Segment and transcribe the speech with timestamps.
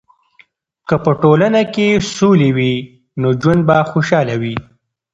[0.87, 2.75] که په ټولنه کې سولې وي،
[3.21, 4.55] نو ژوند به خوشحاله وي.